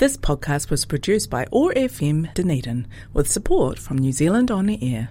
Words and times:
This 0.00 0.16
podcast 0.18 0.70
was 0.70 0.84
produced 0.86 1.28
by 1.28 1.46
OAR 1.52 1.72
FM 1.74 2.32
Dunedin 2.32 2.86
with 3.12 3.28
support 3.28 3.78
from 3.78 3.98
New 3.98 4.12
Zealand 4.12 4.50
On 4.50 4.68
Air. 4.82 5.02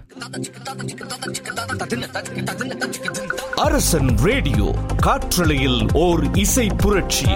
அரசன் 3.64 4.10
radio 4.24 4.68
காற்றலையில் 5.04 5.80
ஓர் 5.98 6.22
இசை 6.36 6.66
புரட்சி 6.82 7.28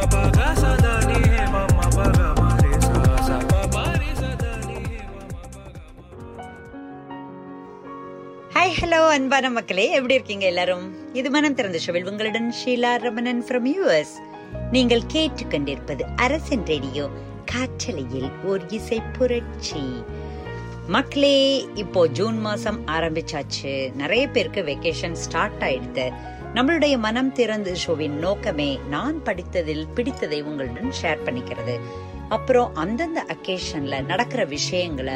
hi 8.55 8.75
hello 8.79 9.01
அன்பான 9.15 9.47
மக்களே 9.51 9.85
எப்படி 9.91 10.15
இருக்கீங்க 10.15 10.45
எல்லாரும் 10.47 10.85
இது 11.13 11.29
மனம் 11.31 11.55
திறந்த 11.55 11.79
ஷோவில் 11.79 12.09
உங்களுடன் 12.11 12.49
ஷீலா 12.61 12.93
ரமணன் 13.05 13.43
ஃப்ரம் 13.47 13.69
யூஎஸ் 13.73 14.15
நீங்கள் 14.73 15.09
கேட்டுக்கொண்டிருப்பது 15.15 16.05
அரசன் 16.17 16.65
ரேடியோ 16.73 17.07
காற்றலையில் 17.53 18.31
ஓர் 18.45 18.63
இசை 18.69 19.03
புரட்சி. 19.19 20.05
மக்களே 20.89 21.67
இப்போ 21.75 22.07
ஜூன் 22.07 22.39
மாசம் 22.39 22.87
ஆரம்பிச்சாச்சு. 22.87 23.95
நிறைய 23.95 24.29
பேருக்கு 24.29 24.63
வெக்கேஷன் 24.63 25.13
ஸ்டார்ட் 25.13 25.63
ஆயிடுது 25.63 26.13
நம்மளுடைய 26.55 26.99
மனம் 26.99 27.33
திறந்து 27.33 27.77
ஷோவின் 27.87 28.19
நோக்கமே 28.19 28.81
நான் 28.91 29.23
படித்ததில் 29.25 29.87
பிடித்ததை 29.95 30.43
உங்களுடன் 30.43 30.93
ஷேர் 31.03 31.25
பண்ணிக்கிறது. 31.25 31.81
அப்புறம் 32.29 32.75
அந்தந்த 32.75 33.27
அக்கேஷன்ல 33.35 34.05
நடக்கிற 34.05 34.45
விஷயங்களை 34.45 35.15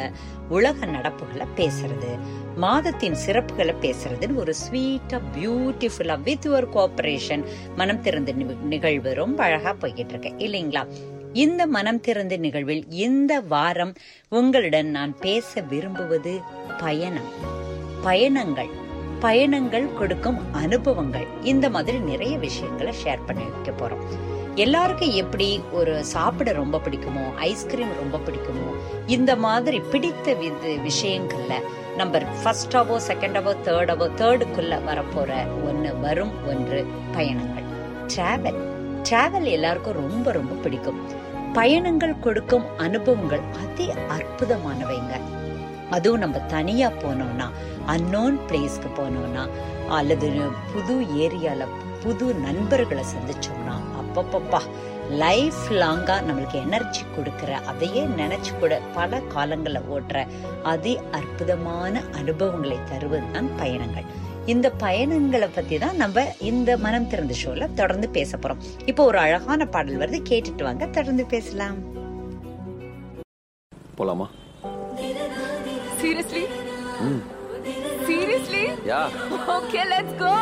உலக 0.49 0.85
நடப்புகளை 0.85 1.45
பேசுறது 1.55 2.11
மாதத்தின் 2.55 3.15
சிறப்புகளை 3.25 3.75
பேசுறதுன்னு 3.81 4.35
ஒரு 4.35 4.53
ஸ்வீட்டா 4.63 5.19
பியூட்டிஃபுல்லா 5.35 6.21
வித் 6.21 6.47
யுவர் 6.47 6.67
கோஆபரேஷன் 6.75 7.45
மனம் 7.75 8.01
திறந்த 8.01 8.31
நிகழ்வு 8.63 9.13
ரொம்ப 9.13 9.43
அழகா 9.43 9.75
போய்கிட்டு 9.81 10.13
இருக்கு. 10.15 10.33
இல்லைங்களா? 10.37 10.83
இந்த 11.33 11.67
மனம் 11.67 11.99
திறந்த 11.99 12.37
நிகழ்வில் 12.37 12.85
இந்த 12.89 13.39
வாரம் 13.39 13.93
உங்களுடன் 14.29 14.87
நான் 14.87 15.17
பேச 15.17 15.61
விரும்புவது 15.61 16.41
பயணம். 16.77 17.29
பயணங்கள். 18.01 18.69
பயணங்கள் 19.19 19.93
கொடுக்கும் 19.93 20.53
அனுபவங்கள். 20.53 21.25
இந்த 21.41 21.69
மாதிரி 21.69 21.99
நிறைய 21.99 22.37
விஷயங்களை 22.37 22.93
ஷேர் 23.03 23.25
பண்ணி 23.25 23.43
வைக்க 23.43 23.71
போறோம். 23.71 24.03
எல்லாருக்கும் 24.55 25.09
எப்படி 25.09 25.61
ஒரு 25.71 26.03
சாப்பிட 26.03 26.51
ரொம்ப 26.51 26.81
பிடிக்குமோ 26.89 27.35
ஐஸ்கிரீம் 27.35 27.93
ரொம்ப 27.93 28.31
பிடிக்குமோ 28.31 28.75
இந்த 29.05 29.35
மாதிரி 29.35 29.79
பிடித்த 29.79 30.33
விஷயங்கள்ல 30.61 31.53
நம்பர் 31.95 32.23
ஃபர்ஸ்டாவோ 32.23 32.99
செகண்டாவோ 33.07 33.55
தேர்டாவோ 33.65 34.09
தேர்டுக்குள்ள 34.15 34.79
வரப்போற 34.87 35.31
ஒன்று 35.65 35.97
வரும் 35.97 36.47
ஒன்று 36.47 36.85
பயணங்கள். 37.11 37.63
டிராவல் 38.15 38.68
டிராவல் 39.09 39.47
எல்லாருக்கும் 39.55 39.93
ரொம்ப 39.93 40.31
ரொம்ப 40.31 40.53
பிடிக்கும். 40.63 40.99
பயணங்கள் 41.53 42.19
கொடுக்கும் 42.19 42.65
அனுபவங்கள் 42.77 43.41
அதி 43.61 43.85
அற்புதமானவைங்க. 44.15 45.13
அதுவும் 45.89 46.19
நம்ம 46.19 46.39
தனியா 46.39 46.89
போனோம்னா 46.89 47.47
அன்னோன் 47.85 48.37
பிளேஸ்க்கு 48.47 48.89
போனோம்னா 48.97 49.49
அல்லது 49.87 50.27
புது 50.73 50.95
ஏரியால 51.23 51.67
புது 52.03 52.33
நண்பர்களை 52.35 53.03
சந்திச்சோம்னா 53.13 53.75
அப்பப்பப்பா 54.01 54.61
லைஃப் 55.23 55.63
லாங்கா 55.69 56.15
நம்மளுக்கு 56.27 56.57
எனர்ஜி 56.65 57.01
கொடுக்குற 57.15 57.51
அதையே 57.71 58.03
நினைச்சு 58.05 58.59
கூட 58.59 58.81
பல 58.93 59.21
காலங்களை 59.35 59.81
ஓட்டுற 59.95 60.27
அதி 60.63 60.97
அற்புதமான 61.11 62.03
அனுபவங்களை 62.15 62.79
தருவது 62.89 63.31
தான் 63.31 63.49
பயணங்கள். 63.57 64.18
இந்த 64.51 64.67
பயணங்களை 64.83 65.47
பத்தி 65.55 65.77
தான் 65.83 65.97
நம்ம 66.01 66.23
இந்த 66.49 66.69
மனம் 66.85 67.07
திறந்த 67.11 67.33
ஷோல 67.41 67.73
தொடர்ந்து 67.79 68.07
பேச 68.15 68.37
போறோம். 68.37 68.61
இப்போ 68.85 69.01
ஒரு 69.09 69.17
அழகான 69.25 69.65
பாடல் 69.65 69.99
வருது. 70.01 70.19
கேட்டுட்டு 70.29 70.63
வாங்க. 70.67 70.85
தொடர்ந்து 70.97 71.25
பேசலாம். 71.33 71.77
போலாமா? 73.97 74.27
Seriously? 76.01 76.43
Seriously? 78.07 78.65
Yeah. 78.91 79.01
Okay, 79.57 79.85
let's 79.93 80.13
go. 80.25 80.33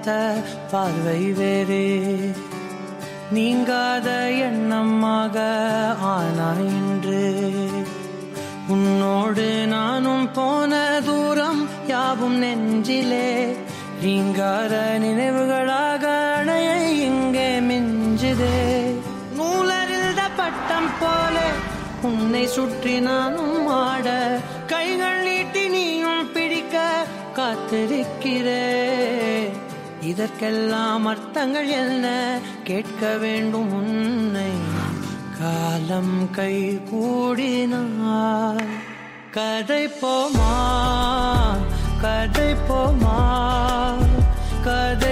பார்த்த 0.00 0.42
பார்வை 0.70 1.22
வேறே. 1.32 1.86
நீங்காத 3.30 4.08
எண்ணமாக 4.46 5.36
ஆனாய் 6.10 6.68
இன்று 6.78 7.24
உன்னோடு 8.68 9.46
நானும் 9.66 10.26
போன 10.32 10.72
தூரம் 11.06 11.62
யாவும் 11.86 12.38
நெஞ்சிலே. 12.44 13.28
நீங்காத 14.02 14.74
நினைவுகளாக 15.04 16.04
அணைய 16.38 16.68
இங்கே 17.08 17.50
மிஞ்சுதே. 17.70 18.58
நூலறிந்த 19.36 20.22
பட்டம் 20.40 20.90
போல 21.00 21.36
உன்னை 22.02 22.44
சுற்றி 22.56 22.96
நானும் 23.00 23.66
ஆட. 23.84 24.08
கைகள் 24.66 25.22
நீட்டி 25.22 25.64
நீயும் 25.68 26.32
பிடிக்க 26.32 26.76
காத்திருக்க 27.34 28.19
இதற்கெல்லாம் 30.10 31.06
அர்த்தங்கள் 31.06 31.68
என்ன? 31.68 32.38
கேட்க 32.64 33.16
வேண்டும் 33.16 33.72
உன்னை. 33.72 34.50
காலம் 35.38 36.30
கை 36.30 36.80
கூடினார் 36.92 38.66
கதை 39.30 39.88
போமா? 39.88 40.54
கதை 42.00 42.54
போமா? 42.68 43.18
கதை 44.62 45.09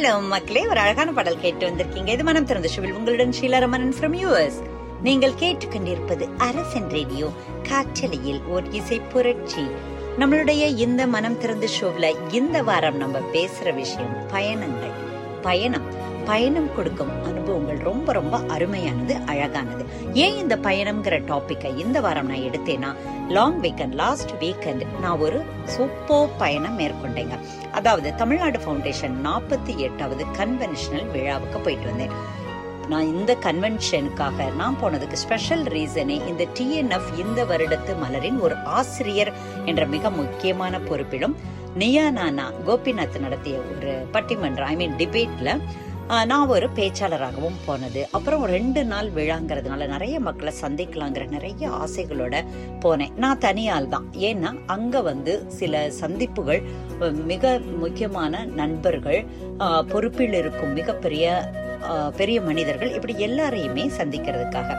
வணக்கம் 0.08 0.32
மக்களே 0.32 0.66
ஒரு 0.66 0.80
அழகான 0.80 1.12
பாடல் 1.12 1.40
கேட்டு 1.40 1.68
வந்திருக்கீங்க. 1.68 2.08
இது 2.08 2.24
மனம் 2.24 2.44
திறந்த 2.44 2.68
ஷோவில் 2.68 2.92
உங்களுடன் 2.92 3.34
ஷீலாரமணன் 3.40 3.92
ஃப்ரம் 4.00 4.14
யூஎஸ் 4.24 4.66
நீங்கள் 5.02 5.32
கேட்டுக்கொண்டிருப்பது 5.32 6.28
அரசன் 6.36 6.88
ரேடியோ 6.88 7.30
காற்றலையில் 7.62 8.42
ஓர் 8.42 8.70
இசை 8.70 9.00
புரட்சி. 9.00 9.66
நம்மளுடைய 10.18 10.76
இந்த 10.76 11.06
மனம் 11.06 11.38
திறந்த 11.38 11.66
ஷோவில் 11.66 12.16
இந்த 12.30 12.62
வாரம் 12.62 12.96
நம்ம 12.96 13.18
பேசுற 13.18 13.74
விஷயம் 13.74 14.26
பயணங்கள். 14.30 14.90
பயணம். 15.42 16.07
பயணம் 16.30 16.70
கொடுக்கும் 16.76 17.12
அனுபவங்கள் 17.28 17.80
ரொம்ப 17.88 18.12
ரொம்ப 18.18 18.36
அருமையானது 18.54 19.14
அழகானது. 19.32 19.84
ஏன் 20.24 20.36
இந்த 20.42 20.54
பயணம்ங்கிற 20.66 21.16
டாப்பிக்கை 21.30 21.70
இந்த 21.84 21.98
வாரம் 22.06 22.30
நான் 22.30 22.46
எடுத்தேன்னா 22.48 22.90
லாங் 23.36 23.58
வீக்கெண்ட் 23.64 23.96
லாஸ்ட் 24.02 24.32
வீக்கெண்ட் 24.42 24.82
நான் 25.02 25.22
ஒரு 25.26 25.38
சூப்பர் 25.74 26.34
பயணம் 26.42 26.78
மேற்கொண்டேங்க. 26.78 27.36
அதாவது 27.80 28.10
தமிழ்நாடு 28.14 28.60
ஃபவுண்டேஷன் 28.64 29.16
நாற்பத்தி 29.28 29.74
எட்டாவது 29.86 30.24
கன்வென்ஷனல் 30.40 31.08
விழாவுக்கு 31.14 31.60
போயிட்டு 31.66 31.88
வந்தேன். 31.90 32.14
நான் 32.92 33.08
இந்த 33.14 33.32
கன்வென்ஷனுக்காக 33.46 34.44
நான் 34.60 34.78
போனதுக்கு 34.82 35.16
ஸ்பெஷல் 35.24 35.64
ரீசனே 35.74 36.16
இந்த 36.30 36.44
டிஎன்எஃப் 36.58 37.10
இந்த 37.22 37.40
வருடத்து 37.50 37.94
மலரின் 38.04 38.38
ஒரு 38.46 38.54
ஆசிரியர் 38.78 39.32
என்ற 39.70 39.82
மிக 39.94 40.10
முக்கியமான 40.20 40.78
பொறுப்பிலும் 40.88 41.34
நியானானா 41.82 42.46
கோபிநாத் 42.66 43.18
நடத்திய 43.24 43.56
ஒரு 43.72 43.92
பட்டிமன்றம் 44.14 44.70
ஐ 44.72 44.76
மீன் 44.80 44.96
டிபேட்ல 45.02 45.50
நான் 46.08 46.50
ஒரு 46.54 46.66
பேச்சாளராகவும் 46.76 47.58
போனது. 47.64 48.08
அப்புறம் 48.16 48.42
ஒரு 48.44 48.52
ரெண்டு 48.52 48.82
நாள் 48.84 49.08
விழாங்கிறதுனால 49.16 49.86
நிறைய 49.86 50.20
மக்களை 50.20 50.52
சந்திக்கலாங்கிற 50.60 51.24
நிறைய 51.28 51.70
ஆசைகளோட 51.80 52.36
போனேன். 52.84 53.12
நான் 53.24 53.42
தனியால் 53.44 53.88
தான். 53.94 54.06
ஏன்னா 54.28 54.50
அங்க 54.66 55.02
வந்து 55.08 55.34
சில 55.58 55.82
சந்திப்புகள் 56.00 56.62
மிக 57.32 57.52
முக்கியமான 57.82 58.44
நண்பர்கள் 58.60 59.20
பொறுப்பில் 59.92 60.36
இருக்கும் 60.40 60.72
மிகப்பெரிய 60.72 61.26
பெரிய 62.16 62.38
மனிதர்கள் 62.40 62.94
இப்படி 62.94 63.14
எல்லாரையுமே 63.26 63.84
சந்திக்கிறதுக்காக. 63.98 64.70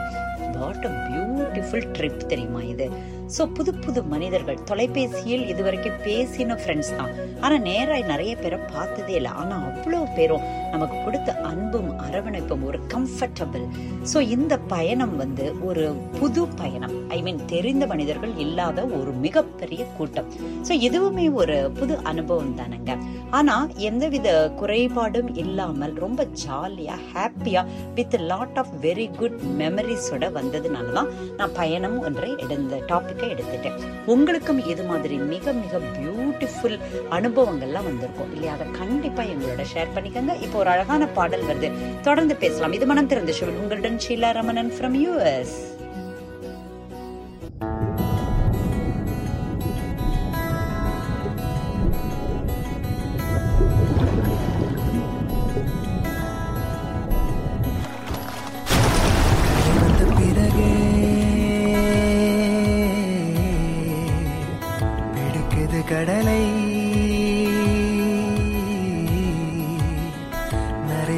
வாட் 0.58 0.84
அ 0.84 0.92
பியூட்டிஃபுல் 1.06 1.88
ட்ரிப் 1.96 2.28
தெரியுமா 2.32 2.62
இது? 2.74 2.88
ஸோ 3.34 3.42
புது 3.56 3.72
புது 3.84 4.00
மனிதர்கள் 4.12 4.62
தொலைபேசியில் 4.70 5.44
இதுவரைக்கும் 5.52 5.98
பேசின 6.06 6.56
ஃப்ரெண்ட்ஸ் 6.62 6.94
தான். 7.00 7.12
ஆனால் 7.44 7.62
நேராக 7.68 8.08
நிறைய 8.12 8.32
பேரை 8.40 8.58
பார்த்ததே 8.72 9.14
இல்லை. 9.18 9.32
ஆனால் 9.40 9.62
அவ்வளோ 9.68 10.00
பேரும் 10.16 10.46
நமக்கு 10.72 10.96
கொடுத்த 11.04 11.30
அன்பும் 11.50 11.90
அரவணைப்பும் 12.06 12.64
ஒரு 12.68 12.78
கம்ஃபர்டபுள் 12.92 13.64
ஸோ 14.10 14.18
இந்த 14.34 14.54
பயணம் 14.72 15.14
வந்து 15.22 15.46
ஒரு 15.68 15.84
புது 16.18 16.42
பயணம். 16.60 16.94
ஐ 17.16 17.18
மீன் 17.26 17.40
தெரிந்த 17.52 17.84
மனிதர்கள் 17.92 18.34
இல்லாத 18.44 18.84
ஒரு 18.98 19.12
மிகப்பெரிய 19.24 19.82
கூட்டம். 19.98 20.28
ஸோ 20.68 20.72
இதுவுமே 20.88 21.26
ஒரு 21.42 21.56
புது 21.78 21.96
அனுபவம் 22.12 22.54
தானங்க. 22.60 22.90
ஆனால் 23.38 23.68
எந்தவித 23.88 24.28
குறைபாடும் 24.60 25.30
இல்லாமல் 25.44 25.94
ரொம்ப 26.04 26.20
ஜாலியாக 26.44 27.06
ஹாப்பியாக 27.14 27.74
with 27.98 28.18
lot 28.30 28.58
of 28.62 28.72
very 28.86 29.08
good 29.20 29.38
மெமரிஸோட 29.60 30.24
வந்ததுனால 30.38 30.92
தான் 30.98 31.10
நான் 31.40 31.56
பயணம் 31.60 31.98
ஒன்றை 32.08 32.30
இந்த 32.44 32.76
டாபிக்கை 33.20 33.28
எடுத்துட்டேன். 33.28 33.80
உங்களுக்கும் 34.06 34.66
இது 34.66 34.82
மாதிரி 34.82 35.16
மிக 35.16 35.52
மிக 35.52 35.78
பியூட்டிஃபுல் 35.78 36.78
அனுபவங்கள்லாம் 37.10 37.88
வந்திருக்கும். 37.88 38.32
இல்லையா? 38.32 38.52
அதை 38.52 38.70
கண்டிப்பா 38.70 39.22
எங்களோட 39.22 39.64
ஷேர் 39.74 39.88
பண்ணிக்கோங்க. 39.94 40.42
இப்போ 40.42 40.58
ஒரு 40.58 40.70
அழகான 40.70 41.06
பாடல் 41.06 41.42
வருது. 41.42 41.72
தொடர்ந்து 42.02 42.36
பேசலாம். 42.36 42.72
இது 42.72 42.86
மனம் 42.86 43.06
திறந்த 43.06 43.32
ஷோவில் 43.32 43.54
உங்களுடன் 43.54 43.98
ஷீலா 44.08 44.32
ரமணன் 44.32 44.72
ஃப்ரம் 44.78 45.06
யூஎஸ் 45.06 45.78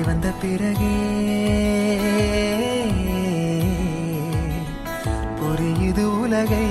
வந்த 0.06 0.30
பிறகே 0.40 0.94
புரியுது 5.38 6.04
உலகை. 6.20 6.66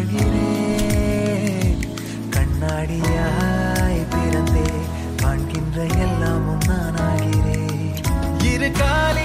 வாழ்கிறேன் 0.00 1.80
கண்ணாடியாய் 2.34 4.02
பிறந்தே 4.12 4.66
காண்கின்ற 5.22 5.78
எல்லாமும் 6.04 6.62
நான் 6.68 6.98
ஆகிறேன் 7.06 7.96
இரு 8.50 8.68
காலி 8.72 9.24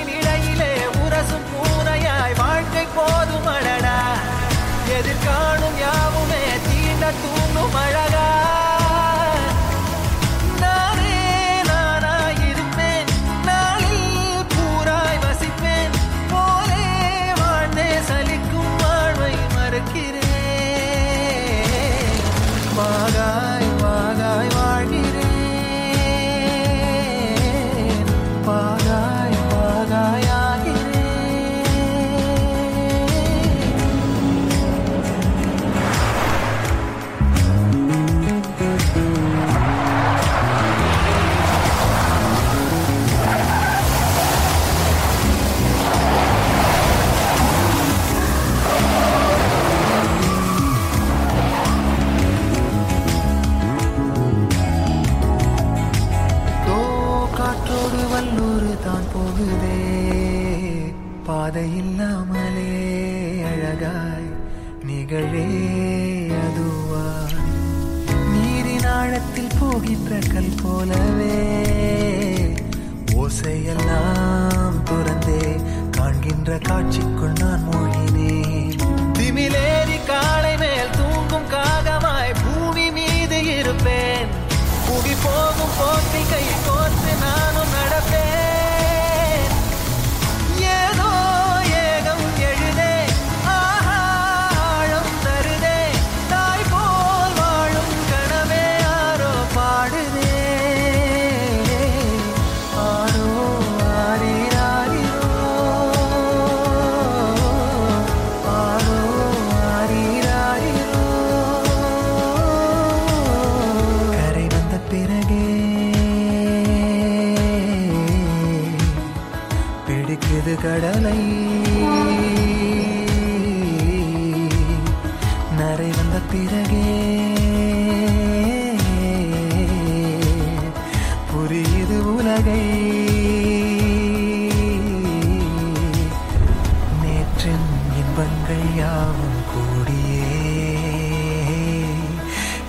நேற்றின் 137.44 137.72
இன்பங்கள் 138.00 138.76
யாவும் 138.76 139.40
கூடியே. 139.52 140.28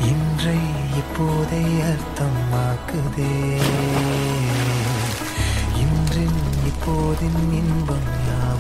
இன்றை 0.02 0.58
இப்போதை 1.00 1.62
அர்த்தமாக்குதே 1.90 3.34
இன்றின் 5.82 6.42
இப்போதின் 6.70 7.42
இன்பம் 7.52 8.10
யாவுமே 8.28 8.53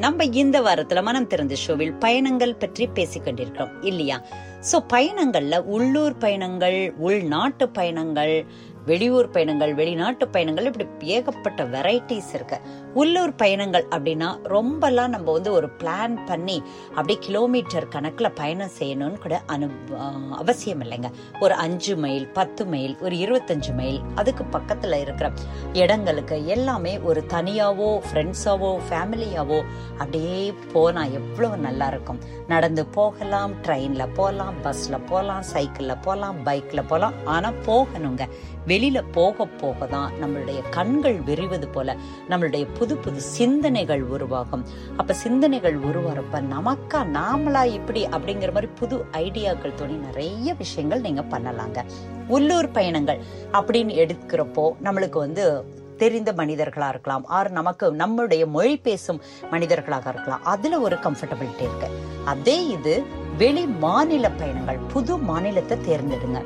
நம்ம 0.00 0.24
இந்த 0.24 0.62
வாரத்துல 0.62 1.02
மனம் 1.02 1.26
திறந்த 1.26 1.54
ஷோவில் 1.54 1.92
பயணங்கள் 1.92 2.56
பற்றி 2.56 2.86
பேசிக் 2.86 3.24
கொண்டிருக்கிறோம் 3.24 3.82
இல்லையா? 3.82 4.16
சோ 4.72 4.78
பயணங்கள்ல 4.88 5.58
உள்ளூர் 5.66 6.16
பயணங்கள் 6.18 6.94
உள்நாட்டு 6.98 7.68
பயணங்கள் 7.68 8.34
வெளியூர் 8.86 9.28
பயணங்கள் 9.30 9.74
வெளிநாட்டு 9.74 10.28
பயணங்கள் 10.28 10.64
இப்படி 10.64 11.06
ஏகப்பட்ட 11.06 11.64
வெரைட்டிஸ் 11.64 12.30
இருக்கு. 12.34 12.58
உள்ளூர் 12.94 13.34
பயணங்கள் 13.34 13.86
அப்படின்னா 13.90 14.28
ரொம்பலாம் 14.54 15.12
நம்ம 15.14 15.32
வந்து 15.32 15.52
ஒரு 15.52 15.68
பிளான் 15.80 16.26
பண்ணி 16.26 16.62
அப்படியே 16.94 17.18
கிலோமீட்டர் 17.18 17.88
கணக்கில் 17.88 18.30
பயணம் 18.32 18.74
செய்யணும்னு 18.78 19.18
கூட 19.18 19.42
அனு 19.46 19.68
அவசியம் 20.30 20.82
இல்லைங்க. 20.82 21.10
ஒரு 21.40 21.54
அஞ்சு 21.54 21.96
மைல் 21.96 22.26
பத்து 22.28 22.66
மைல் 22.66 22.96
ஒரு 23.00 23.16
இருபத்தஞ்சு 23.16 23.74
மைல் 23.74 24.00
அதுக்கு 24.14 24.44
பக்கத்தில் 24.44 24.98
இருக்கிற 25.00 25.30
இடங்களுக்கு 25.72 26.46
எல்லாமே 26.46 26.98
ஒரு 26.98 27.24
தனியாவோ 27.28 27.90
ஃப்ரெண்ட்ஸாவோ 28.08 28.72
ஃபேமிலியாவோ 28.90 29.60
அப்படியே 29.98 30.54
போனா 30.72 31.04
எவ்வளோ 31.04 31.48
நல்லா 31.48 31.86
இருக்கும். 31.86 32.20
நடந்து 32.46 32.86
போகலாம் 32.86 33.54
ட்ரெயினில் 33.62 34.14
போகலாம் 34.14 34.54
பஸ்ல 34.64 35.00
போகலாம் 35.06 35.42
சைக்கிளில் 35.42 36.02
போகலாம் 36.02 36.42
பைக்கில் 36.42 36.88
போகலாம் 36.92 37.14
ஆனால் 37.24 37.58
போகணுங்க. 37.66 38.24
வெளியில 38.70 38.98
போக 39.12 39.44
போக 39.44 39.86
தான் 39.86 40.12
நம்மளுடைய 40.22 40.60
கண்கள் 40.70 41.18
விரிவது 41.28 41.68
போல 41.68 41.96
நம்மளுடைய 42.28 42.64
புது 42.78 42.96
புது 42.96 43.20
சிந்தனைகள் 43.20 44.02
உருவாகும். 44.02 44.64
அப்ப 44.96 45.14
சிந்தனைகள் 45.14 45.76
உருவாகிறப்ப 45.80 46.42
நமக்கா 46.54 47.00
நாமளா 47.16 47.64
இப்படி 47.78 48.06
அப்படிங்கிற 48.06 48.52
மாதிரி 48.56 48.72
புது 48.80 49.04
ஐடியாக்கள் 49.12 49.76
தோணி 49.80 49.98
நிறைய 50.06 50.54
விஷயங்கள் 50.54 51.00
நீங்க 51.00 51.24
பண்ணலாங்க. 51.30 51.78
உள்ளூர் 52.28 52.70
பயணங்கள் 52.70 53.20
அப்படின்னு 53.52 53.94
எடுக்கிறப்போ 54.04 54.66
நம்மளுக்கு 54.84 55.18
வந்து 55.26 55.44
தெரிந்த 55.96 56.32
மனிதர்களாக 56.32 56.90
இருக்கலாம். 56.90 57.24
ஆர் 57.26 57.50
நமக்கு 57.50 57.86
நம்மளுடைய 57.92 58.46
மொழி 58.46 58.76
பேசும் 58.76 59.20
மனிதர்களாக 59.50 60.08
இருக்கலாம். 60.08 60.44
அதுல 60.44 60.80
ஒரு 60.80 60.96
கம்ஃபர்டபிலிட்டி 60.96 61.64
இருக்கு. 61.66 61.88
அதே 62.24 62.66
இது 62.66 62.94
வெளி 63.38 63.66
மாநில 63.66 64.30
பயணங்கள் 64.30 64.78
புது 64.92 65.16
மாநிலத்தை 65.18 65.76
தேர்ந்தெடுங்க. 65.88 66.40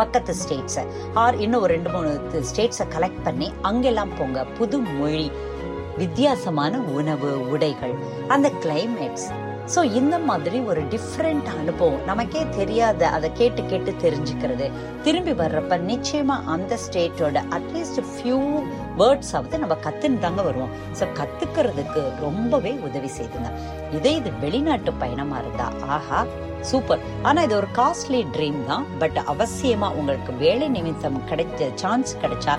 பக்கத்து 0.00 0.34
ஸ்டேட்ஸை 0.42 0.84
ஆர் 1.22 1.38
இன்னும் 1.44 1.62
ஒரு 1.64 1.72
ரெண்டு 1.74 1.92
மூணு 1.94 2.10
ஸ்டேட்ஸை 2.50 2.86
கலெக்ட் 2.96 3.24
பண்ணி 3.28 3.48
அங்கெல்லாம் 3.70 4.16
போங்க. 4.18 4.44
புது 4.58 4.78
மொழி 4.98 5.30
வித்தியாசமான 6.02 6.74
உணவு 6.98 7.30
உடைகள் 7.54 7.96
அந்த 8.34 8.50
கிளைமேட்ஸ் 8.64 9.30
ஸோ 9.72 9.80
இந்த 9.98 10.16
மாதிரி 10.28 10.58
ஒரு 10.70 10.80
டிஃப்ரெண்ட் 10.92 11.48
அனுபவம் 11.58 12.04
நமக்கே 12.08 12.40
தெரியாத 12.56 13.00
அதை 13.16 13.28
கேட்டு 13.40 13.62
கேட்டு 13.66 13.90
தெரிஞ்சுக்கிறது. 14.04 14.66
திரும்பி 15.04 15.34
வர்றப்ப 15.40 15.78
நிச்சயமா 15.90 16.36
அந்த 16.54 16.78
ஸ்டேட்டோட 16.84 17.42
அட்லீஸ்ட் 17.56 18.00
ஃபியூ 18.10 18.38
வேர்ட்ஸாவது 19.00 19.62
நம்ம 19.64 19.76
கத்துன்னு 19.84 20.24
தாங்க 20.24 20.42
வருவோம். 20.48 20.72
ஸோ 21.00 21.06
கத்துக்கிறதுக்கு 21.18 22.02
ரொம்பவே 22.20 22.72
உதவி 22.88 23.10
செய்துங்க. 23.18 23.50
இதே 23.98 24.14
இது 24.20 24.32
வெளிநாட்டு 24.40 24.92
பயணமா 24.92 25.38
இருந்தா 25.38 25.68
ஆஹா 25.98 26.20
சூப்பர் 26.70 27.02
ஆனா 27.28 27.42
இது 27.46 27.54
ஒரு 27.60 27.68
காஸ்ட்லி 27.80 28.20
ட்ரீம் 28.36 28.60
தான். 28.70 28.86
பட் 29.02 29.18
அவசியமா 29.32 29.90
உங்களுக்கு 30.00 30.32
வேலை 30.44 30.68
நிமித்தம் 30.76 31.18
கிடைச்ச 31.30 31.70
சான்ஸ் 31.82 32.12
கிடைச்சா 32.22 32.54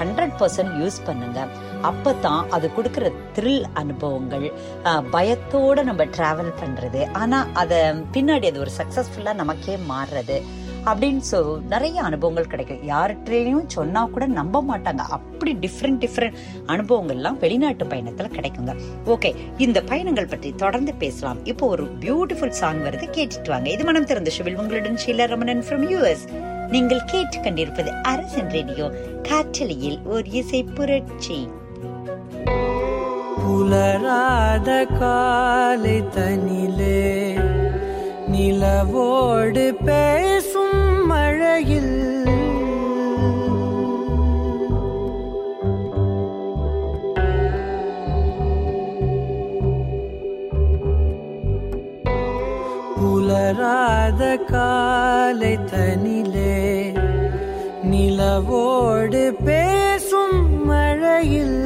ஹண்ட்ரட் 0.00 0.34
பர்சன்ட் 0.40 0.74
யூஸ் 0.80 0.98
பண்ணுங்க. 1.06 1.40
அப்பதான் 1.88 2.42
அது 2.56 2.66
கொடுக்குற 2.76 3.06
த்ரில் 3.36 3.64
அனுபவங்கள் 3.80 4.46
பயத்தோடு 5.14 5.14
பயத்தோட 5.14 5.82
நம்ம 5.88 6.02
டிராவல் 6.16 6.52
பண்றது. 6.60 7.00
ஆனா 7.22 7.38
அத 7.62 7.72
பின்னாடி 8.14 8.46
அது 8.52 8.60
ஒரு 8.64 8.72
சக்சஸ்ஃபுல்லா 8.80 9.32
நமக்கே 9.42 9.74
மாறுறது. 9.92 10.36
அப்படின்னு 10.90 11.22
சொ 11.30 11.38
நிறைய 11.68 12.02
அனுபவங்கள் 12.02 12.50
கிடைக்கும். 12.52 12.82
யார்கிட்டையும் 12.88 13.66
சொன்னா 13.66 14.04
கூட 14.04 14.26
நம்ப 14.26 14.64
மாட்டாங்க. 14.68 15.04
அப்படி 15.18 15.52
டிஃப்ரெண்ட் 15.60 16.02
டிஃப்ரெண்ட் 16.04 16.36
அனுபவங்கள்லாம் 16.66 17.38
வெளிநாட்டு 17.38 17.84
பயணத்துல 17.84 18.28
கிடைக்குங்க. 18.36 18.74
ஓகே 19.06 19.34
இந்த 19.58 19.82
பயணங்கள் 19.82 20.26
பற்றி 20.26 20.52
தொடர்ந்து 20.56 20.94
பேசலாம். 20.94 21.44
இப்போ 21.44 21.66
ஒரு 21.66 21.86
பியூட்டிஃபுல் 22.00 22.56
சாங் 22.62 22.82
வருது. 22.84 23.06
கேட்டுட்டு 23.16 23.48
வாங்க. 23.48 23.70
இது 23.70 23.84
மனம் 23.84 24.04
திறந்த 24.04 24.30
ஷிவில் 24.38 24.60
உங்களுடன் 24.64 24.98
ஷீலா 25.06 25.26
ரமணன் 25.26 25.64
ஃப்ரம் 25.68 25.86
யூஎஸ் 25.94 26.26
நீங்கள் 26.70 27.04
கேட்டு 27.04 27.38
கண்டிருப்பது 27.38 27.90
அரசன் 28.02 28.50
ரேடியோ. 28.50 28.86
காற்றலியில் 29.28 29.98
ஒரு 30.04 30.30
இசை 30.30 30.62
புரட்சி. 30.62 31.48
புலராத 33.42 34.70
காலை 35.00 35.98
தனிலே 36.16 37.04
நிலவோடு 38.32 39.64
பேச 39.84 40.55
மழையில். 41.06 41.94
புலராத 52.98 54.22
காலை 54.50 55.54
தனிலே 55.70 56.92
நிலவோடு 57.90 59.22
பேசும் 59.44 60.40
மழையில் 60.64 61.60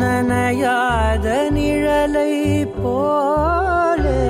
நனையாத 0.00 1.26
நிழலை 1.56 2.32
போலே. 2.82 4.22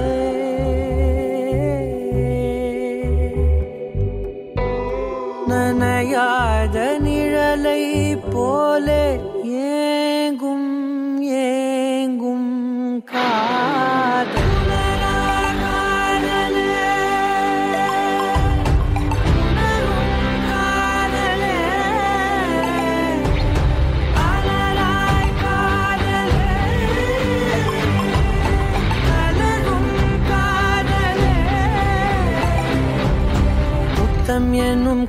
நனையாத 5.80 6.76
நிழலை 7.02 7.82
போலே 8.32 9.04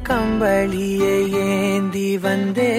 கம்பளியை 0.09 1.17
ஏந்தி 1.33 2.17
வந்தே 2.17 2.73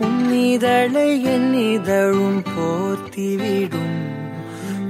உன்னிதழை 0.00 1.22
என் 1.22 1.54
இதழும் 1.54 2.42
போர்த்திவிடும் 2.54 3.94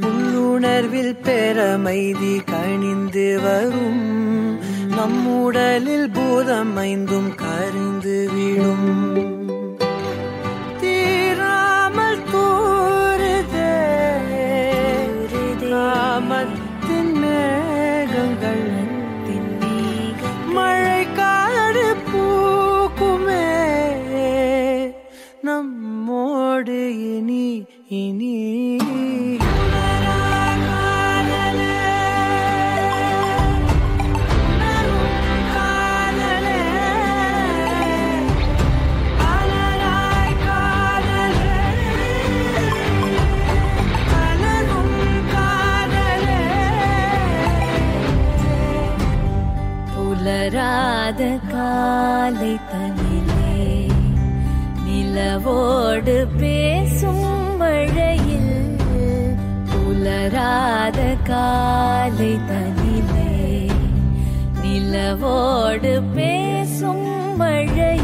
உள்ளுணர்வில் 0.01 1.17
பெறமைதி 1.23 2.41
கணிந்து 2.51 3.43
வரும். 3.43 4.59
நம்முடலில் 4.89 6.11
பூதம் 6.11 6.77
ஐந்தும் 6.77 7.33
கரிந்து 7.35 8.29
விடும். 8.35 9.34
காலை 61.23 62.33
தனிலே 62.49 63.31
நிலவோடு 64.63 65.95
பேசும் 66.15 67.07
மழை 67.37 68.04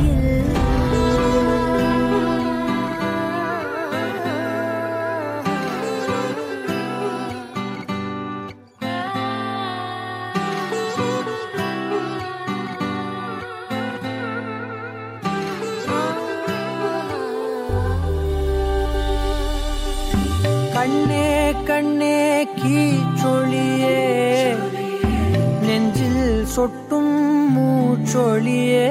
மூச்சொழியே 28.13 28.87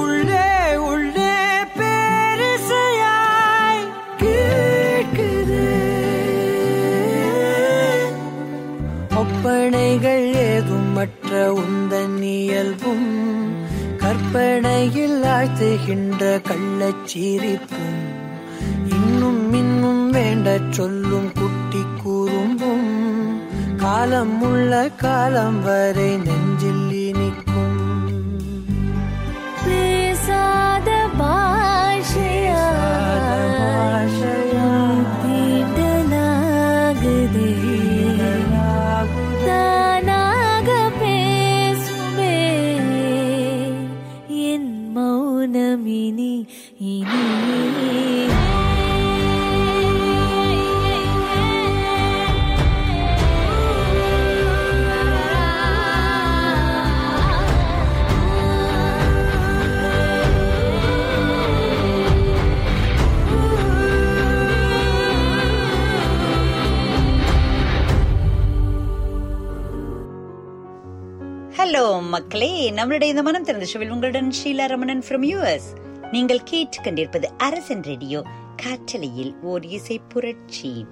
உள்ளே 0.00 0.48
உள்ளே 0.88 1.36
பேரிசையாய் 1.78 3.86
கேட்குது. 4.22 5.62
ஒப்பனைகள் 9.20 10.28
ஏதும் 10.44 10.92
மற்ற 10.92 11.50
உந்தன் 11.62 12.22
இயல்பும் 12.34 13.10
கற்பனையில் 14.02 15.24
ஆழ்த்துகின்ற 15.36 16.38
கள்ளச்சிரிப்பும் 16.50 17.96
இன்னும் 18.96 19.54
இன்னும் 19.54 20.10
வேண்ட 20.10 20.60
சொல்லும் 20.70 21.32
குட்டி 21.40 21.84
கூறும்பும் 22.02 22.86
காலம் 23.82 24.40
உள்ள 24.42 24.88
காலம் 25.02 25.58
வரை 25.62 26.08
நெஞ்சில் 26.22 26.77
सादश 30.14 30.88
மக்களே 72.18 72.70
நம்மளுடைய 72.70 73.02
இந்த 73.02 73.22
மனம் 73.22 73.44
திறந்த 73.44 73.66
ஷோவில் 73.66 73.90
உங்களுடன் 73.90 74.32
ஷீலா 74.44 74.66
ரமணன் 74.66 75.02
ஃப்ரம் 75.08 75.22
யூஎஸ் 75.22 75.96
நீங்கள் 76.12 76.40
கேட்டுக்கொண்டிருப்பது 76.50 77.24
அரசன் 77.36 77.82
ரேடியோ 77.82 78.24
காற்றலையில் 78.56 79.34
ஓர் 79.42 79.64
இசை 79.64 80.00
புரட்சி. 80.08 80.86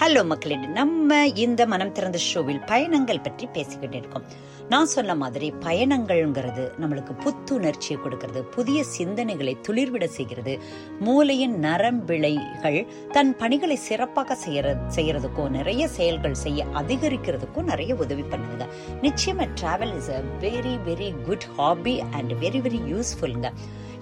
ஹலோ 0.00 0.24
மக்களே 0.24 0.56
நம்ம 0.56 1.26
இந்த 1.26 1.66
மனம் 1.66 1.92
திறந்த 1.92 2.18
ஷோவில் 2.18 2.60
பயணங்கள் 2.60 3.20
பற்றி 3.20 3.46
பேசிக்கொண்டிருக்கோம். 3.46 3.92
இருக்கோம் 3.92 4.22
நான் 4.70 4.86
சொன்ன 4.86 5.14
மாதிரி 5.14 5.52
பயணங்கள்ங்கிறது 5.64 6.62
நம்மளுக்கு 6.80 7.14
புத்துணர்ச்சியை 7.24 7.96
கொடுக்கிறது 8.00 8.44
புதிய 8.44 8.84
சிந்தனைகளை 8.98 9.54
துளிர்விட 9.60 10.06
செய்கிறது 10.06 10.58
மூளையின் 11.00 11.56
நரம்பிழைகள் 11.64 12.86
தன் 13.12 13.36
பணிகளை 13.36 13.76
சிறப்பாக 13.76 14.36
செய்யற 14.46 14.74
செய்யறதுக்கும் 14.88 15.48
நிறைய 15.48 15.88
செயல்கள் 15.88 16.34
செய்ய 16.34 16.66
அதிகரிக்கிறதுக்கும் 16.74 17.70
நிறைய 17.72 17.94
உதவி 17.94 18.22
பண்ணுதுங்க. 18.22 18.66
நிச்சயமா 19.02 19.46
travel 19.60 19.94
is 19.96 20.10
a 20.10 20.22
very 20.40 20.74
very 20.86 21.10
good 21.26 21.48
hobby 21.56 22.00
and 22.00 22.32
very 22.32 22.60
very 22.60 22.80
யூஸ்ஃபுல்ங்க 22.92 23.50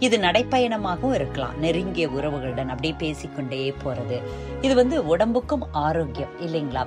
இது 0.06 0.16
நடைப்பயணமாகவும் 0.24 1.14
இருக்கலாம். 1.18 1.56
நெருங்கிய 1.64 2.06
உறவுகளுடன் 2.16 2.70
அப்படியே 2.72 2.94
பேசிக்கொண்டே 3.02 3.58
போறது. 3.82 4.16
இது 4.66 4.74
வந்து 4.80 4.96
உடம்புக்கும் 5.12 5.64
ஆரோக்கியம் 5.84 6.32
இல்லைங்களா? 6.46 6.82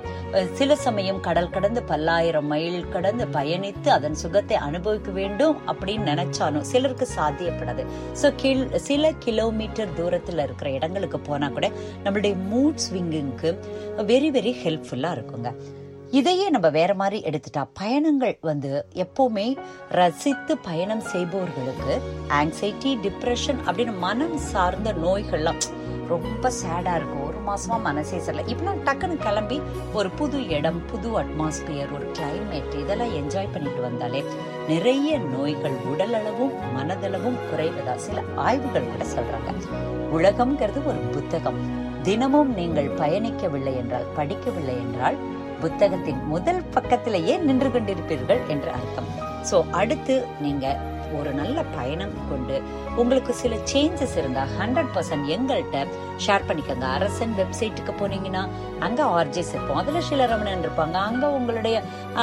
சில 0.58 0.76
சமயம் 0.86 1.20
கடல் 1.26 1.52
கடந்து 1.54 1.82
பல்லாயிரம் 1.90 2.50
மைல் 2.52 2.90
கடந்து 2.94 3.26
பயணித்து 3.36 3.90
அதன் 3.96 4.18
சுகத்தை 4.22 4.58
அனுபவிக்க 4.68 5.10
வேண்டும் 5.20 5.56
அப்படின்னு 5.72 6.10
நினைச்சாலும் 6.12 6.68
சிலருக்கு 6.72 7.08
சாத்தியப்படாது. 7.16 7.84
ஸோ 8.22 8.28
கில் 8.42 8.66
சில 8.88 9.12
கிலோமீட்டர் 9.26 9.96
தூரத்தில் 10.00 10.44
இருக்கிற 10.46 10.70
இடங்களுக்கு 10.78 11.20
போனா 11.30 11.48
கூட 11.56 11.68
நம்மளுடைய 12.04 12.36
மூட் 12.52 12.84
ஸ்விங்குக்கு 12.86 13.52
வெரி 14.12 14.30
வெரி 14.38 14.54
ஹெல்ப்ஃபுல்லா 14.64 15.12
இருக்குங்க. 15.18 15.50
இதையே 16.10 16.50
நம்ம 16.50 16.68
வேற 16.68 16.94
மாதிரி 16.94 17.22
எடுத்துட்டா 17.30 17.66
பயணங்கள் 17.72 18.38
வந்து 18.40 18.86
எப்பவுமே 18.94 19.56
ரசித்து 19.90 20.58
பயணம் 20.58 21.00
செய்பவர்களுக்கு 21.00 22.00
ஆங்ஸைட்டி 22.28 22.92
டிப்ரெஷன் 23.04 23.60
அப்படின்னு 23.66 23.98
மனம் 23.98 24.36
சார்ந்த 24.36 24.92
நோய்கள்லாம் 24.92 25.60
ரொம்ப 26.08 26.50
சேடா 26.50 26.94
இருக்கும். 26.94 27.26
ஒரு 27.26 27.38
மாசமா 27.38 27.76
மனசே 27.76 28.18
சரியில்லை. 28.18 28.54
இப்பெல்லாம் 28.54 28.82
டக்குன்னு 28.84 29.16
கிளம்பி 29.16 29.60
ஒரு 29.92 30.10
புது 30.10 30.48
இடம் 30.48 30.86
புது 30.86 31.20
அட்மாஸ்பியர் 31.20 31.94
ஒரு 31.94 32.10
கிளைமேட் 32.18 32.80
இதெல்லாம் 32.80 33.14
என்ஜாய் 33.14 33.52
பண்ணிட்டு 33.52 33.80
வந்தாலே 33.80 34.24
நிறைய 34.68 35.18
நோய்கள் 35.18 35.76
உடலளவும் 35.92 36.54
மனதளவும் 36.76 37.40
குறைவதா 37.50 37.94
சில 37.94 38.22
ஆய்வுகள் 38.36 38.90
கூட 38.92 39.04
சொல்றாங்க. 39.04 39.52
உலகம்ங்கிறது 40.12 40.84
ஒரு 40.86 40.98
புத்தகம். 40.98 41.84
தினமும் 42.02 42.54
நீங்கள் 42.54 42.88
பயணிக்கவில்லை 42.88 43.76
என்றால் 43.76 44.06
படிக்கவில்லை 44.16 44.76
என்றால் 44.84 45.35
புத்தகத்தின் 45.60 46.20
முதல் 46.24 46.62
பக்கத்திலேயே 46.76 47.36
நின்று 47.36 47.68
கொண்டிருப்பீர்கள் 47.68 48.46
என்று 48.46 48.70
அர்த்தம். 48.80 49.10
சோ 49.50 49.70
அடுத்து 49.70 50.26
நீங்க 50.40 50.94
ஒரு 51.18 51.30
நல்ல 51.32 51.62
பயணம் 51.74 52.14
கொண்டு 52.30 52.62
உங்களுக்கு 52.96 53.32
சில 53.34 53.56
சேஞ்சஸ் 53.72 54.16
இருந்தா 54.16 54.44
ஹண்ட்ரட் 54.58 54.90
பர்சன்ட் 54.94 55.28
எங்கள்கிட்ட 55.34 55.86
ஷேர் 56.26 56.46
பண்ணிக்கோங்க. 56.48 56.86
அரசன் 56.98 57.34
வெப்சைட்டுக்கு 57.38 57.92
போனீங்கன்னா 58.00 58.48
அங்க 58.78 59.04
ஆர்ஜிஸ் 59.18 59.52
இருப்போம். 59.54 59.76
அதுல 59.76 60.00
சிலரமணன் 60.00 60.64
இருப்பாங்க. 60.66 60.92
அங்க 60.92 61.30
உங்களுடைய 61.30 61.82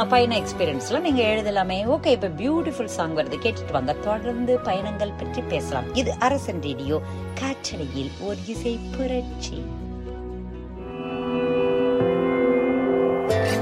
பயண 0.10 0.40
எக்ஸ்பீரியன்ஸ் 0.40 0.90
எல்லாம் 0.90 1.02
நீங்க 1.02 1.24
எழுதலாமே. 1.24 1.78
ஓகே 1.96 2.12
இப்ப 2.18 2.32
பியூட்டிஃபுல் 2.42 2.96
சாங் 2.98 3.16
வருது. 3.16 3.40
கேட்டுட்டு 3.46 3.72
வாங்க. 3.72 3.94
தொடர்ந்து 3.94 4.60
பயணங்கள் 4.60 5.18
பற்றி 5.22 5.42
பேசலாம். 5.42 5.94
இது 5.94 6.14
அரசன் 6.20 6.62
ரேடியோ. 6.62 7.02
காற்றலையில் 7.42 8.12
ஒரு 8.22 8.38
இசை 8.46 8.80
புரட்சி. 8.98 9.58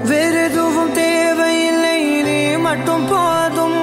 வேறெதுவும் 0.03 0.93
தேவையில்லை 0.93 2.21
நீ 2.21 2.55
மட்டும் 2.55 3.07
போதும். 3.09 3.79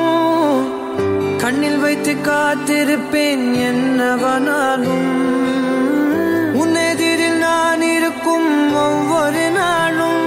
கண்ணில் 1.36 1.78
வைத்து 1.78 2.12
காத்திருப்பேன் 2.12 3.44
என்னவனாலும். 3.70 5.10
உன்னெதிரில் 6.54 7.38
நான் 7.38 7.82
இருக்கும் 7.82 8.74
ஒவ்வொரு 8.74 9.50
நாளும். 9.50 10.26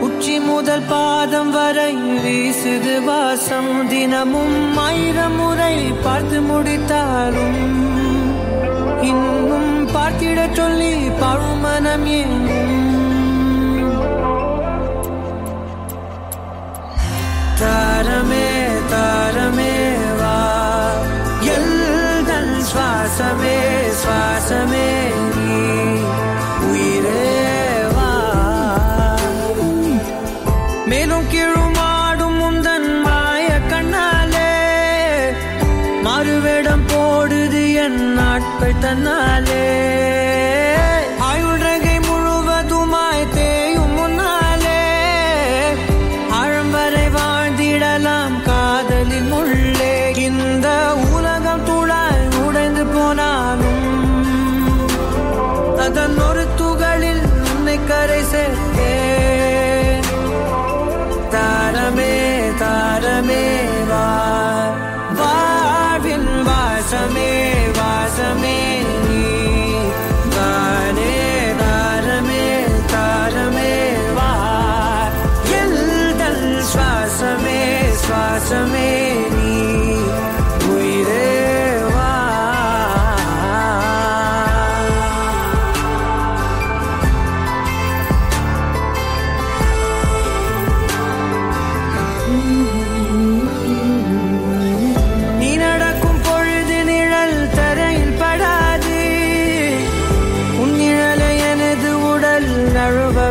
உச்சி 0.00 0.38
முதல் 0.40 0.82
பாதம் 0.88 1.50
வரை 1.50 1.94
வீசுது 1.94 3.04
வாசம். 3.04 3.88
தினமும் 3.88 4.76
ஆயிரம் 4.76 5.36
முறை 5.36 5.76
பார்த்து 6.04 6.40
முடித்தாலும். 6.40 7.80
இன்னும் 9.02 9.88
பார்த்திட 9.88 10.52
சொல்லி 10.52 10.92
பழுமனம் 11.08 12.04
எங்கும் 12.04 12.91
र 17.64 18.22
मे 18.28 18.46
दार 18.92 19.36
वा। 20.20 20.38
जल 21.44 21.68
गल् 22.28 22.62
श्वास 22.62 23.18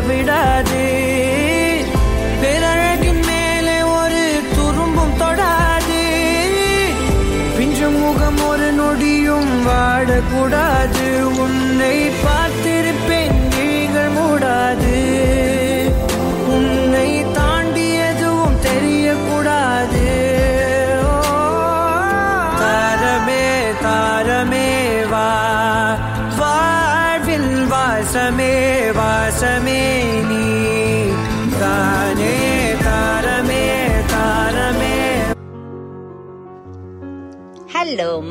விடாது. 0.08 0.71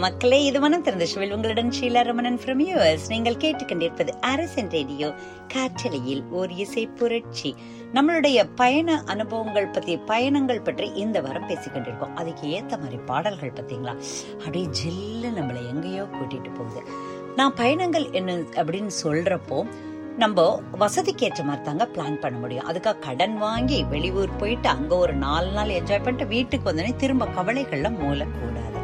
மக்களே 0.01 0.37
இது 0.43 0.59
மனம் 0.59 0.83
திறந்த 0.85 1.05
ஷோவில் 1.11 1.33
உங்களுடன் 1.35 1.71
ஷீலா 1.77 2.01
ரமணன் 2.07 2.37
ஃப்ரம் 2.41 2.61
யூஎஸ் 2.67 3.05
நீங்கள் 3.07 3.37
கேட்டுக்கொண்டிருப்பது 3.43 4.11
அரசன் 4.21 4.69
ரேடியோ 4.69 5.07
காற்றலையில் 5.53 6.21
ஓர் 6.29 6.51
இசை 6.63 6.83
புரட்சி. 6.99 7.55
நம்மளுடைய 7.93 8.37
பயண 8.55 9.03
அனுபவங்கள் 9.05 9.67
பத்தி 9.67 9.97
பயணங்கள் 10.11 10.61
பற்றி 10.61 10.87
இந்த 11.03 11.21
வாரம் 11.21 11.47
பேசிக்கொண்டிருக்கோம் 11.47 12.15
அதுக்கு 12.15 12.47
ஏத்த 12.57 12.79
மாதிரி 12.83 12.99
பாடல்கள் 13.11 13.53
பார்த்தீங்களா? 13.57 13.95
அப்படியே 14.37 14.65
ஜில்லு 14.79 15.31
நம்மளை 15.39 15.61
எங்கேயோ 15.73 16.05
கூட்டிட்டு 16.15 16.53
போகுது. 16.55 16.83
நான் 17.35 17.57
பயணங்கள் 17.61 18.07
என்ன 18.11 18.39
அப்படின்னு 18.63 18.93
சொல்றப்போ 19.03 19.59
நம்ம 20.17 20.47
வசதிக்கு 20.83 21.25
ஏற்ற 21.25 21.43
மாதிரி 21.43 21.65
தாங்க 21.65 21.85
பிளான் 21.95 22.19
பண்ண 22.19 22.37
முடியும். 22.39 22.67
அதுக்காக 22.71 22.99
கடன் 22.99 23.37
வாங்கி 23.37 23.79
வெளியூர் 23.83 24.37
போயிட்டு 24.37 24.69
அங்க 24.69 24.93
ஒரு 24.97 25.15
நாலு 25.27 25.51
நாள் 25.51 25.77
என்ஜாய் 25.81 26.03
பண்ணிட்டு 26.03 26.33
வீட்டுக்கு 26.35 26.69
வந்தோடனே 26.71 26.95
திரும்ப 26.95 27.27
கவலைகள்ல 27.37 27.91
மூலக்கூடாது. 28.03 28.80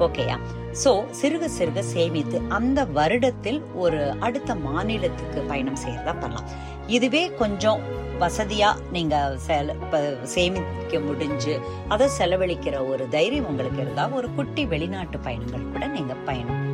ஓகேயா 0.00 0.38
சோ 0.84 1.04
சிறுக 1.22 1.48
சிறுக 1.58 1.78
சேமித்து 1.78 2.42
அந்த 2.48 2.84
வருடத்தில் 2.84 3.62
ஒரு 3.74 4.14
அடுத்த 4.20 4.54
மாநிலத்துக்கு 4.54 5.40
பயணம் 5.40 5.76
செய்யறதா 5.86 6.20
பண்ணலாம். 6.20 6.44
இதுவே 6.86 7.28
கொஞ்சம் 7.28 7.80
வசதியா 8.20 8.74
நீங்க 8.92 9.38
செல- 9.46 10.22
சேமிக்க 10.22 11.00
முடிஞ்சு 11.00 11.60
அதை 11.88 12.08
செலவழிக்கிற 12.18 12.88
ஒரு 12.88 13.08
தைரியம் 13.08 13.46
உங்களுக்கு 13.46 13.82
இருந்தா 13.82 14.08
ஒரு 14.08 14.34
குட்டி 14.34 14.66
வெளிநாட்டு 14.66 15.18
பயணங்கள் 15.18 15.70
கூட 15.72 15.86
நீங்க 15.86 16.14
பயணம் 16.14 16.68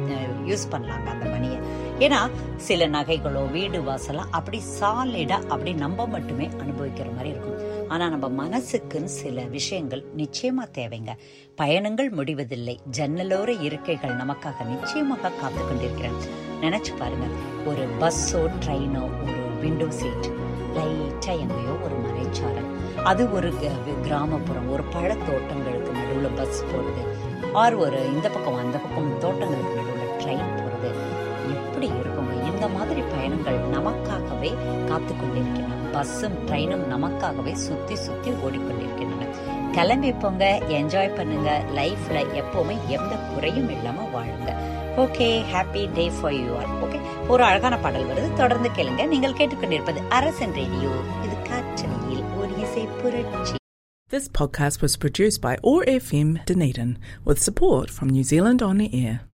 யூஸ் 0.49 0.69
பண்ணலாங்க 0.71 1.05
அந்த 1.05 1.31
மணியை. 1.31 1.59
ஏன்னா 1.99 2.31
சில 2.57 2.89
நகைகளோ 2.89 3.51
வீடு 3.51 3.83
வாசலாம் 3.83 4.29
அப்படி 4.31 4.62
சாலிடா 4.81 5.31
அப்படி 5.31 5.73
நம்ம 5.73 6.07
மட்டுமே 6.07 6.47
அனுபவிக்கிற 6.47 7.11
மாதிரி 7.11 7.29
இருக்கும். 7.29 7.56
ஆனா 7.88 8.05
நம்ம 8.14 8.27
மனசுக்குன்னு 8.42 9.11
சில 9.20 9.42
விஷயங்கள் 9.57 10.03
நிச்சயமா 10.16 10.64
தேவைங்க. 10.79 11.12
பயணங்கள் 11.61 12.11
முடிவதில்லை. 12.11 12.75
ஜன்னலோர 12.96 13.51
இருக்கைகள் 13.66 14.14
நமக்காக 14.22 14.64
நிச்சயமாக 14.72 15.31
காத்து 15.40 15.61
கொண்டிருக்கிறேன் 15.62 16.18
நினைச்சு 16.64 16.92
பாருங்க. 16.99 17.27
ஒரு 17.70 17.85
பஸ்ஸோ 18.01 18.42
ட்ரெயினோ 18.64 19.05
ஒரு 19.25 19.38
விண்டோ 19.62 19.88
சீட் 19.99 20.29
லைட்டா 20.77 21.35
எங்கேயோ 21.42 21.75
ஒரு 21.87 21.96
மலைச்சாரல் 22.07 22.70
அது 23.11 23.22
ஒரு 23.37 23.51
கிராமப்புறம். 24.07 24.68
ஒரு 24.75 24.85
பழத்தோட்டங்களுக்கு 24.94 25.92
நடுவுல 26.01 26.31
பஸ் 26.37 26.62
போடுது 26.70 27.05
ஆர் 27.62 27.77
ஒரு 27.85 28.01
இந்த 28.14 28.27
பக்கம் 28.35 28.61
அந்த 28.64 28.77
பக்கம் 28.85 29.11
தோட்டங்களுக்கு 29.25 29.79
நடுவுல 29.81 30.05
ட்ரெயின் 30.22 30.53
போறது. 30.59 30.90
எப்படி 31.55 31.88
இருக்குங்க 32.01 32.35
இந்த 32.53 32.68
மாதிரி 32.77 33.03
பயணங்கள் 33.14 33.61
நமக்காகவே 33.77 34.53
காத்து 34.90 35.12
கொண்டிருக்கின்றன 35.14 35.76
பஸ்ஸும் 35.97 36.35
ட்ரெயினும் 36.47 36.87
நமக்காகவே 36.91 37.53
சுத்தி 37.53 37.95
சுத்தி 37.95 38.31
ஓடிக்கொண்டிருக்கின்றன. 38.31 39.27
கிளம்பி 39.73 40.13
போங்க 40.13 40.63
என்ஜாய் 40.69 41.15
பண்ணுங்க 41.15 41.65
லைஃப்ல 41.75 42.25
எப்பவுமே 42.35 42.87
எந்த 42.87 43.17
குறையும் 43.35 43.71
இல்லாம 43.71 44.09
வாழுங்க. 44.15 44.55
Okay 44.97 45.45
happy 45.53 45.93
day 45.93 46.11
for 46.21 46.33
you 46.33 46.57
all 46.57 46.83
okay 46.83 47.29
ஒரு 47.29 47.45
அழகான 47.45 47.79
பாடல் 47.79 48.05
வருது. 48.05 48.33
தொடர்ந்து 48.33 48.69
கேளுங்க. 48.69 49.07
நீங்கள் 49.07 49.33
கேட்டுக்கொண்டிருப்பது 49.33 50.01
அரசன் 50.09 50.53
ரேடியோ. 50.53 50.89
இது 51.25 51.37
காற்றலையில் 51.43 52.25
ஒரு 52.39 52.59
இசை 52.59 52.83
புரட்சி. 52.85 53.55
This 54.13 54.31
podcast 54.41 54.79
was 54.81 55.09
produced 55.09 55.47
by 55.47 55.57
ORFM 55.63 56.37
Dunedin 56.51 56.95
with 57.27 57.37
support 57.51 57.85
from 58.01 58.05
New 58.05 58.23
Zealand 58.31 58.63
On 58.63 58.79
the 58.79 58.89
Air. 58.89 59.27